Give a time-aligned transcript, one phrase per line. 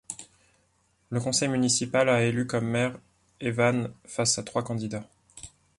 [1.11, 2.97] Le conseil municipal a élu comme maire
[3.39, 5.07] Evans face à trois candidats.